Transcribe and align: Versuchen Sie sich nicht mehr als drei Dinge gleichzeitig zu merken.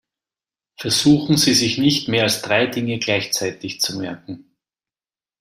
Versuchen 0.77 1.37
Sie 1.37 1.53
sich 1.53 1.77
nicht 1.77 2.07
mehr 2.07 2.23
als 2.23 2.41
drei 2.41 2.65
Dinge 2.65 2.97
gleichzeitig 2.97 3.81
zu 3.81 3.99
merken. 3.99 4.57